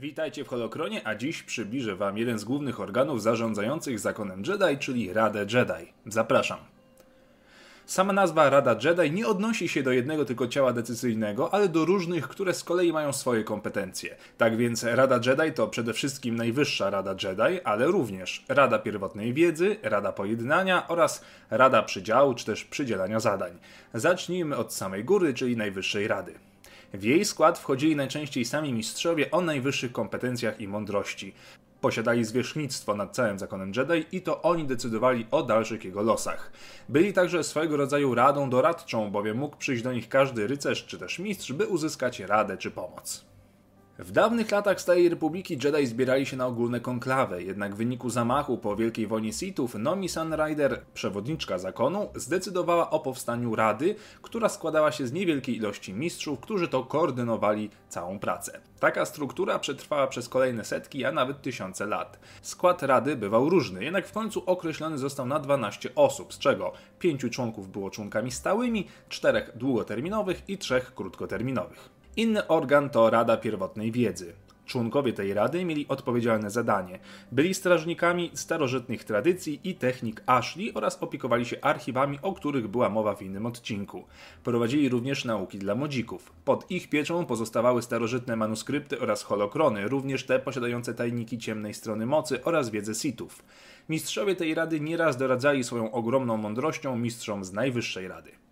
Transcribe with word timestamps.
Witajcie 0.00 0.44
w 0.44 0.48
Holokronie, 0.48 1.06
a 1.06 1.14
dziś 1.14 1.42
przybliżę 1.42 1.96
Wam 1.96 2.18
jeden 2.18 2.38
z 2.38 2.44
głównych 2.44 2.80
organów 2.80 3.22
zarządzających 3.22 3.98
zakonem 3.98 4.42
Jedi, 4.46 4.78
czyli 4.78 5.12
Radę 5.12 5.40
Jedi. 5.40 5.92
Zapraszam. 6.06 6.58
Sama 7.86 8.12
nazwa 8.12 8.50
Rada 8.50 8.76
Jedi 8.84 9.10
nie 9.10 9.26
odnosi 9.26 9.68
się 9.68 9.82
do 9.82 9.92
jednego 9.92 10.24
tylko 10.24 10.48
ciała 10.48 10.72
decyzyjnego, 10.72 11.54
ale 11.54 11.68
do 11.68 11.84
różnych, 11.84 12.28
które 12.28 12.54
z 12.54 12.64
kolei 12.64 12.92
mają 12.92 13.12
swoje 13.12 13.44
kompetencje. 13.44 14.16
Tak 14.38 14.56
więc 14.56 14.84
Rada 14.84 15.20
Jedi 15.26 15.52
to 15.54 15.68
przede 15.68 15.92
wszystkim 15.92 16.36
najwyższa 16.36 16.90
Rada 16.90 17.10
Jedi, 17.10 17.60
ale 17.64 17.86
również 17.86 18.44
Rada 18.48 18.78
Pierwotnej 18.78 19.34
Wiedzy, 19.34 19.76
Rada 19.82 20.12
Pojednania 20.12 20.88
oraz 20.88 21.24
Rada 21.50 21.82
Przydziału 21.82 22.34
czy 22.34 22.46
też 22.46 22.64
przydzielania 22.64 23.20
zadań. 23.20 23.58
Zacznijmy 23.94 24.56
od 24.56 24.74
samej 24.74 25.04
góry, 25.04 25.34
czyli 25.34 25.56
Najwyższej 25.56 26.08
Rady. 26.08 26.34
W 26.94 27.02
jej 27.02 27.24
skład 27.24 27.58
wchodzili 27.58 27.96
najczęściej 27.96 28.44
sami 28.44 28.72
mistrzowie 28.72 29.30
o 29.30 29.40
najwyższych 29.40 29.92
kompetencjach 29.92 30.60
i 30.60 30.68
mądrości. 30.68 31.34
Posiadali 31.80 32.24
zwierzchnictwo 32.24 32.96
nad 32.96 33.14
całym 33.14 33.38
zakonem 33.38 33.72
Jedi 33.76 34.16
i 34.16 34.22
to 34.22 34.42
oni 34.42 34.64
decydowali 34.64 35.26
o 35.30 35.42
dalszych 35.42 35.84
jego 35.84 36.02
losach. 36.02 36.52
Byli 36.88 37.12
także 37.12 37.44
swojego 37.44 37.76
rodzaju 37.76 38.14
radą 38.14 38.50
doradczą, 38.50 39.10
bowiem 39.10 39.36
mógł 39.36 39.56
przyjść 39.56 39.82
do 39.82 39.92
nich 39.92 40.08
każdy 40.08 40.46
rycerz 40.46 40.86
czy 40.86 40.98
też 40.98 41.18
mistrz, 41.18 41.52
by 41.52 41.66
uzyskać 41.66 42.20
radę 42.20 42.56
czy 42.56 42.70
pomoc. 42.70 43.24
W 43.98 44.12
dawnych 44.12 44.50
latach 44.50 44.80
Starej 44.80 45.08
Republiki 45.08 45.58
Jedi 45.64 45.86
zbierali 45.86 46.26
się 46.26 46.36
na 46.36 46.46
ogólne 46.46 46.80
konklawy, 46.80 47.42
jednak 47.42 47.74
w 47.74 47.76
wyniku 47.76 48.10
zamachu 48.10 48.58
po 48.58 48.76
Wielkiej 48.76 49.06
Wojnie 49.06 49.32
Sithów 49.32 49.74
Nomi 49.74 50.08
Sunrider, 50.08 50.80
przewodniczka 50.94 51.58
zakonu, 51.58 52.08
zdecydowała 52.14 52.90
o 52.90 53.00
powstaniu 53.00 53.54
Rady, 53.54 53.94
która 54.22 54.48
składała 54.48 54.92
się 54.92 55.06
z 55.06 55.12
niewielkiej 55.12 55.56
ilości 55.56 55.92
mistrzów, 55.92 56.40
którzy 56.40 56.68
to 56.68 56.84
koordynowali 56.84 57.70
całą 57.88 58.18
pracę. 58.18 58.60
Taka 58.80 59.04
struktura 59.04 59.58
przetrwała 59.58 60.06
przez 60.06 60.28
kolejne 60.28 60.64
setki, 60.64 61.04
a 61.04 61.12
nawet 61.12 61.42
tysiące 61.42 61.86
lat. 61.86 62.18
Skład 62.42 62.82
Rady 62.82 63.16
bywał 63.16 63.50
różny, 63.50 63.84
jednak 63.84 64.06
w 64.06 64.12
końcu 64.12 64.42
określony 64.46 64.98
został 64.98 65.26
na 65.26 65.38
12 65.38 65.94
osób, 65.94 66.34
z 66.34 66.38
czego 66.38 66.72
5 66.98 67.24
członków 67.30 67.72
było 67.72 67.90
członkami 67.90 68.30
stałymi, 68.30 68.88
4 69.08 69.46
długoterminowych 69.54 70.42
i 70.48 70.58
3 70.58 70.80
krótkoterminowych. 70.94 71.93
Inny 72.16 72.46
organ 72.46 72.90
to 72.90 73.10
Rada 73.10 73.36
Pierwotnej 73.36 73.92
Wiedzy. 73.92 74.32
Członkowie 74.66 75.12
tej 75.12 75.34
rady 75.34 75.64
mieli 75.64 75.88
odpowiedzialne 75.88 76.50
zadanie. 76.50 76.98
Byli 77.32 77.54
strażnikami 77.54 78.30
starożytnych 78.34 79.04
tradycji 79.04 79.60
i 79.64 79.74
technik 79.74 80.22
Ashley 80.26 80.74
oraz 80.74 81.02
opiekowali 81.02 81.46
się 81.46 81.60
archiwami, 81.60 82.18
o 82.22 82.32
których 82.32 82.68
była 82.68 82.88
mowa 82.88 83.14
w 83.14 83.22
innym 83.22 83.46
odcinku. 83.46 84.04
Prowadzili 84.44 84.88
również 84.88 85.24
nauki 85.24 85.58
dla 85.58 85.74
modzików. 85.74 86.32
Pod 86.44 86.70
ich 86.70 86.88
pieczą 86.88 87.26
pozostawały 87.26 87.82
starożytne 87.82 88.36
manuskrypty 88.36 89.00
oraz 89.00 89.22
holokrony, 89.22 89.88
również 89.88 90.26
te 90.26 90.38
posiadające 90.38 90.94
tajniki 90.94 91.38
ciemnej 91.38 91.74
strony 91.74 92.06
mocy 92.06 92.44
oraz 92.44 92.70
wiedzę 92.70 92.94
Sithów. 92.94 93.44
Mistrzowie 93.88 94.36
tej 94.36 94.54
rady 94.54 94.80
nieraz 94.80 95.16
doradzali 95.16 95.64
swoją 95.64 95.92
ogromną 95.92 96.36
mądrością 96.36 96.96
mistrzom 96.96 97.44
z 97.44 97.52
Najwyższej 97.52 98.08
Rady. 98.08 98.43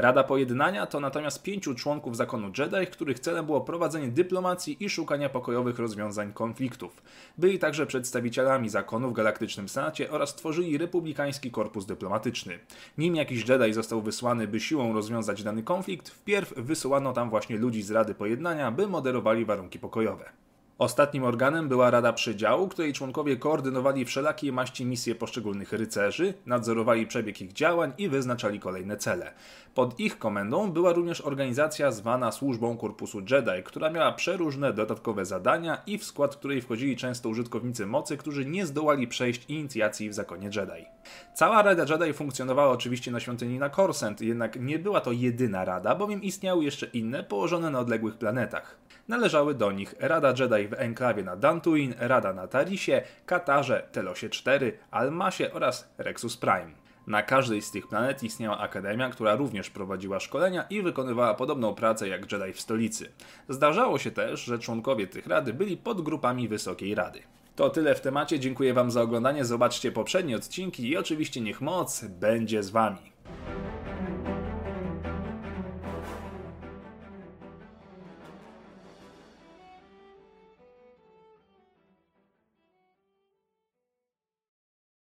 Rada 0.00 0.24
Pojednania 0.24 0.86
to 0.86 1.00
natomiast 1.00 1.42
pięciu 1.42 1.74
członków 1.74 2.16
zakonu 2.16 2.52
Jedi, 2.58 2.86
których 2.92 3.20
celem 3.20 3.46
było 3.46 3.60
prowadzenie 3.60 4.08
dyplomacji 4.08 4.84
i 4.84 4.90
szukania 4.90 5.28
pokojowych 5.28 5.78
rozwiązań 5.78 6.32
konfliktów. 6.32 7.02
Byli 7.38 7.58
także 7.58 7.86
przedstawicielami 7.86 8.68
zakonu 8.68 9.10
w 9.10 9.12
Galaktycznym 9.12 9.68
Senacie 9.68 10.10
oraz 10.10 10.34
tworzyli 10.34 10.78
republikański 10.78 11.50
korpus 11.50 11.86
dyplomatyczny. 11.86 12.58
Nim 12.98 13.16
jakiś 13.16 13.48
Jedi 13.48 13.72
został 13.72 14.02
wysłany, 14.02 14.48
by 14.48 14.60
siłą 14.60 14.92
rozwiązać 14.92 15.42
dany 15.42 15.62
konflikt, 15.62 16.08
wpierw 16.08 16.54
wysyłano 16.56 17.12
tam 17.12 17.30
właśnie 17.30 17.56
ludzi 17.56 17.82
z 17.82 17.90
Rady 17.90 18.14
Pojednania, 18.14 18.70
by 18.70 18.86
moderowali 18.86 19.44
warunki 19.44 19.78
pokojowe. 19.78 20.47
Ostatnim 20.78 21.24
organem 21.24 21.68
była 21.68 21.90
Rada 21.90 22.12
Przydziału, 22.12 22.68
której 22.68 22.92
członkowie 22.92 23.36
koordynowali 23.36 24.04
wszelakie 24.04 24.52
maści 24.52 24.84
misje 24.84 25.14
poszczególnych 25.14 25.72
rycerzy, 25.72 26.34
nadzorowali 26.46 27.06
przebieg 27.06 27.40
ich 27.40 27.52
działań 27.52 27.92
i 27.98 28.08
wyznaczali 28.08 28.60
kolejne 28.60 28.96
cele. 28.96 29.32
Pod 29.74 30.00
ich 30.00 30.18
komendą 30.18 30.72
była 30.72 30.92
również 30.92 31.20
organizacja 31.20 31.92
zwana 31.92 32.32
Służbą 32.32 32.76
Korpusu 32.76 33.20
Jedi, 33.20 33.62
która 33.64 33.90
miała 33.90 34.12
przeróżne 34.12 34.72
dodatkowe 34.72 35.24
zadania 35.24 35.82
i 35.86 35.98
w 35.98 36.04
skład 36.04 36.36
której 36.36 36.62
wchodzili 36.62 36.96
często 36.96 37.28
użytkownicy 37.28 37.86
mocy, 37.86 38.16
którzy 38.16 38.46
nie 38.46 38.66
zdołali 38.66 39.08
przejść 39.08 39.44
inicjacji 39.48 40.10
w 40.10 40.14
zakonie 40.14 40.46
Jedi. 40.56 40.86
Cała 41.34 41.62
Rada 41.62 41.94
Jedi 41.94 42.12
funkcjonowała 42.12 42.72
oczywiście 42.72 43.10
na 43.10 43.20
świątyni 43.20 43.58
na 43.58 43.68
Korsent, 43.68 44.20
jednak 44.20 44.60
nie 44.60 44.78
była 44.78 45.00
to 45.00 45.12
jedyna 45.12 45.64
rada, 45.64 45.94
bowiem 45.94 46.22
istniały 46.22 46.64
jeszcze 46.64 46.86
inne 46.86 47.24
położone 47.24 47.70
na 47.70 47.78
odległych 47.78 48.18
planetach. 48.18 48.87
Należały 49.08 49.54
do 49.54 49.72
nich 49.72 49.94
Rada 49.98 50.28
Jedi 50.28 50.68
w 50.68 50.72
enklawie 50.72 51.22
na 51.22 51.36
Dantooine, 51.36 51.94
Rada 51.98 52.32
na 52.32 52.48
Tarisie, 52.48 53.02
Katarze, 53.26 53.88
Telosie 53.92 54.28
4, 54.28 54.78
Almasie 54.90 55.52
oraz 55.52 55.88
Rexus 55.98 56.36
Prime. 56.36 56.70
Na 57.06 57.22
każdej 57.22 57.62
z 57.62 57.70
tych 57.70 57.88
planet 57.88 58.22
istniała 58.22 58.58
akademia, 58.58 59.10
która 59.10 59.34
również 59.34 59.70
prowadziła 59.70 60.20
szkolenia 60.20 60.62
i 60.70 60.82
wykonywała 60.82 61.34
podobną 61.34 61.74
pracę 61.74 62.08
jak 62.08 62.32
Jedi 62.32 62.52
w 62.52 62.60
stolicy. 62.60 63.12
Zdarzało 63.48 63.98
się 63.98 64.10
też, 64.10 64.44
że 64.44 64.58
członkowie 64.58 65.06
tych 65.06 65.26
rady 65.26 65.54
byli 65.54 65.76
podgrupami 65.76 66.48
Wysokiej 66.48 66.94
Rady. 66.94 67.22
To 67.56 67.70
tyle 67.70 67.94
w 67.94 68.00
temacie, 68.00 68.38
dziękuję 68.38 68.74
Wam 68.74 68.90
za 68.90 69.02
oglądanie, 69.02 69.44
zobaczcie 69.44 69.92
poprzednie 69.92 70.36
odcinki 70.36 70.88
i 70.88 70.96
oczywiście 70.96 71.40
niech 71.40 71.60
moc 71.60 72.04
będzie 72.04 72.62
z 72.62 72.70
Wami. 72.70 73.12